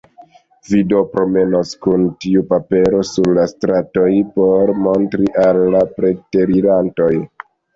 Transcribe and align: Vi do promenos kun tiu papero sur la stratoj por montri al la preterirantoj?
Vi 0.69 0.77
do 0.93 1.01
promenos 1.11 1.73
kun 1.87 2.07
tiu 2.25 2.41
papero 2.55 3.03
sur 3.11 3.29
la 3.39 3.45
stratoj 3.53 4.09
por 4.39 4.75
montri 4.89 5.31
al 5.45 5.63
la 5.77 5.85
preterirantoj? 6.01 7.13